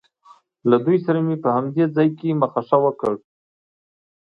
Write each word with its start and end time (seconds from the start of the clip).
له 0.69 0.77
دوی 0.85 0.97
سره 1.05 1.19
مې 1.25 1.35
په 1.43 1.49
همدې 1.55 1.83
ځای 1.95 2.09
کې 2.17 2.39
مخه 2.41 2.61
ښه 2.67 2.77
وکړ. 2.85 3.13